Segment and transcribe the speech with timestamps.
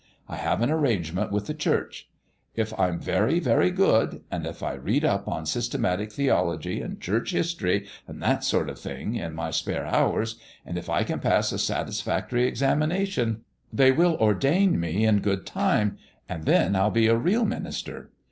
[0.27, 2.09] I have an arrangement with the Church.
[2.55, 7.33] If I'm very, very good, and if I read up on systematic theology and church
[7.33, 11.51] history and that sort of thing in my spare hours, and if I can pass
[11.51, 13.41] a satisfactory examination,
[13.71, 18.09] they will ordain me, in good time; and then I'll be a real minister.